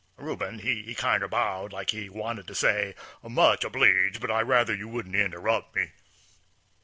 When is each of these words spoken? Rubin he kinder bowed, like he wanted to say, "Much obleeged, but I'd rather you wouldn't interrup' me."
Rubin 0.17 0.57
he 0.57 0.95
kinder 0.95 1.27
bowed, 1.27 1.71
like 1.71 1.91
he 1.91 2.09
wanted 2.09 2.47
to 2.47 2.55
say, 2.55 2.95
"Much 3.21 3.63
obleeged, 3.63 4.19
but 4.19 4.31
I'd 4.31 4.47
rather 4.47 4.73
you 4.73 4.87
wouldn't 4.87 5.13
interrup' 5.13 5.75
me." 5.75 5.91